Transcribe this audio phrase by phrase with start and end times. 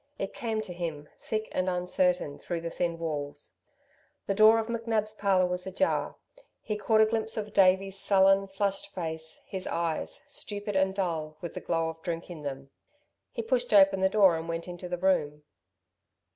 [0.17, 3.57] It came to him, thick and uncertain, through the thin walls.
[4.25, 6.15] The door of McNab's parlour was ajar.
[6.59, 11.53] He caught a glimpse of Davey's sullen, flushed face, his eyes, stupid and dull, with
[11.53, 12.71] the glow of drink in them.
[13.31, 15.43] He pushed open the door and went into the room.